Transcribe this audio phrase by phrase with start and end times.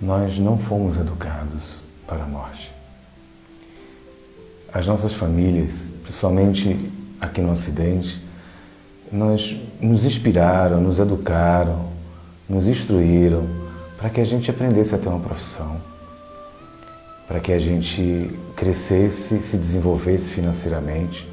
[0.00, 2.70] nós não fomos educados para a morte.
[4.72, 6.78] As nossas famílias, principalmente
[7.20, 8.22] aqui no Ocidente,
[9.10, 11.88] nós nos inspiraram, nos educaram,
[12.48, 13.48] nos instruíram
[13.96, 15.80] para que a gente aprendesse a ter uma profissão,
[17.26, 21.28] para que a gente crescesse, se desenvolvesse financeiramente,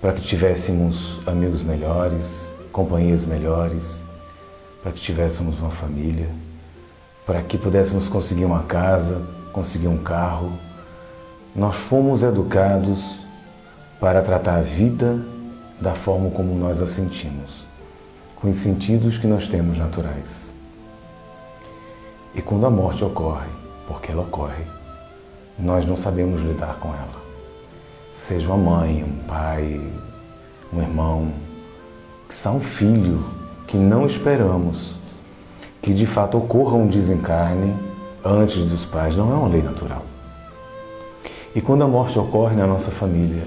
[0.00, 4.00] para que tivéssemos amigos melhores, companhias melhores,
[4.82, 6.28] para que tivéssemos uma família,
[7.26, 9.22] para que pudéssemos conseguir uma casa,
[9.52, 10.52] conseguir um carro.
[11.54, 13.16] Nós fomos educados
[14.00, 15.18] para tratar a vida
[15.80, 17.64] da forma como nós a sentimos,
[18.36, 20.42] com os sentidos que nós temos naturais.
[22.34, 23.48] E quando a morte ocorre,
[23.86, 24.64] porque ela ocorre,
[25.58, 27.22] nós não sabemos lidar com ela.
[28.26, 29.80] Seja uma mãe, um pai,
[30.72, 31.32] um irmão,
[32.28, 33.22] que são um filho
[33.66, 35.01] que não esperamos
[35.82, 37.74] que de fato ocorra um desencarne
[38.24, 40.04] antes dos pais, não é uma lei natural.
[41.54, 43.46] E quando a morte ocorre na nossa família,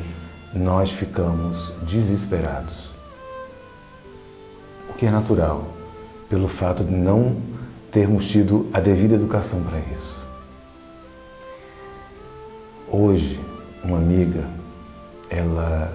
[0.53, 2.89] nós ficamos desesperados.
[4.89, 5.63] O que é natural,
[6.29, 7.37] pelo fato de não
[7.91, 10.15] termos tido a devida educação para isso.
[12.91, 13.39] Hoje,
[13.83, 14.43] uma amiga,
[15.29, 15.91] ela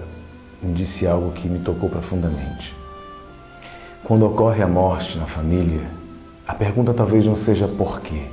[0.61, 2.75] me disse algo que me tocou profundamente.
[4.03, 6.00] Quando ocorre a morte na família,
[6.51, 8.23] a pergunta talvez não seja por quê.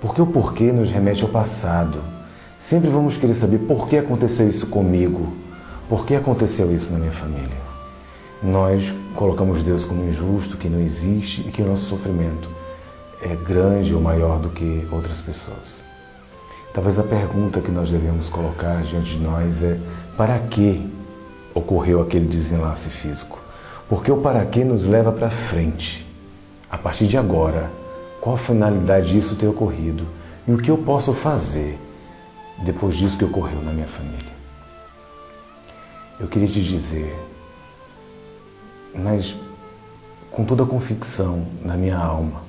[0.00, 2.00] Porque o porquê nos remete ao passado,
[2.68, 5.34] Sempre vamos querer saber por que aconteceu isso comigo,
[5.86, 7.58] por que aconteceu isso na minha família.
[8.42, 12.48] Nós colocamos Deus como injusto, que não existe e que o nosso sofrimento
[13.20, 15.82] é grande ou maior do que outras pessoas.
[16.72, 19.78] Talvez a pergunta que nós devemos colocar diante de nós é:
[20.16, 20.90] para que
[21.52, 23.38] ocorreu aquele desenlace físico?
[23.90, 26.03] Porque o para que nos leva para frente.
[26.74, 27.70] A partir de agora,
[28.20, 30.08] qual a finalidade disso ter ocorrido
[30.44, 31.78] e o que eu posso fazer
[32.64, 34.32] depois disso que ocorreu na minha família.
[36.18, 37.16] Eu queria te dizer,
[38.92, 39.36] mas
[40.32, 42.42] com toda a convicção na minha alma,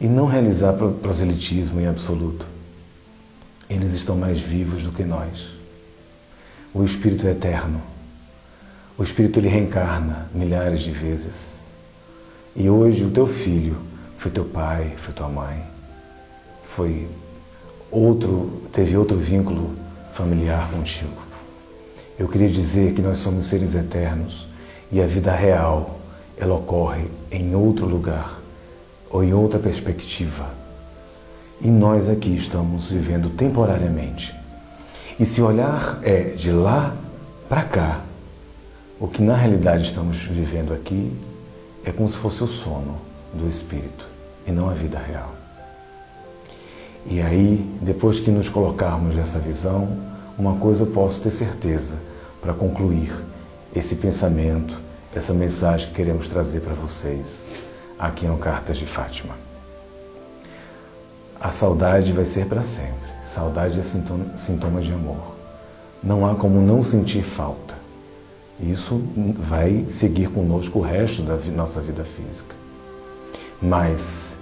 [0.00, 2.46] e não realizar proselitismo em absoluto.
[3.68, 5.48] Eles estão mais vivos do que nós.
[6.72, 7.82] O Espírito é eterno.
[8.96, 11.57] O Espírito ele reencarna milhares de vezes.
[12.60, 13.76] E hoje o teu filho
[14.18, 15.62] foi teu pai, foi tua mãe,
[16.74, 17.06] foi
[17.88, 19.76] outro teve outro vínculo
[20.12, 21.22] familiar contigo.
[22.18, 24.48] Eu queria dizer que nós somos seres eternos
[24.90, 26.00] e a vida real
[26.36, 28.40] ela ocorre em outro lugar
[29.08, 30.50] ou em outra perspectiva.
[31.60, 34.34] E nós aqui estamos vivendo temporariamente.
[35.16, 36.96] E se olhar é de lá
[37.48, 38.00] para cá,
[38.98, 41.16] o que na realidade estamos vivendo aqui
[41.84, 42.98] é como se fosse o sono
[43.32, 44.06] do espírito
[44.46, 45.32] e não a vida real.
[47.06, 49.88] E aí, depois que nos colocarmos nessa visão,
[50.38, 51.94] uma coisa eu posso ter certeza
[52.40, 53.12] para concluir
[53.74, 54.78] esse pensamento,
[55.14, 57.46] essa mensagem que queremos trazer para vocês
[57.98, 59.34] aqui no Cartas de Fátima.
[61.40, 63.08] A saudade vai ser para sempre.
[63.32, 65.34] Saudade é sintoma, sintoma de amor.
[66.02, 67.74] Não há como não sentir falta.
[68.60, 69.00] Isso
[69.48, 72.54] vai seguir conosco o resto da nossa vida física.
[73.62, 74.36] Mas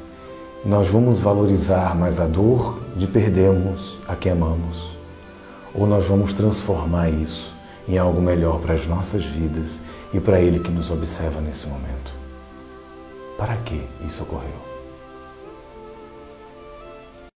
[0.64, 4.90] nós vamos valorizar mais a dor de perdermos a quem amamos?
[5.74, 7.54] Ou nós vamos transformar isso
[7.86, 9.80] em algo melhor para as nossas vidas
[10.12, 12.12] e para Ele que nos observa nesse momento?
[13.36, 14.75] Para que isso ocorreu?